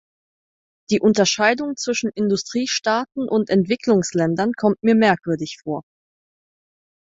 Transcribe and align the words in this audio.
Die 0.89 0.99
Unterscheidung 0.99 1.75
zwischen 1.77 2.09
Industriestaaten 2.15 3.29
und 3.29 3.51
Entwicklungsländern 3.51 4.53
kommt 4.53 4.81
mir 4.81 4.95
merkwürdig 4.95 5.59
vor. 5.61 5.83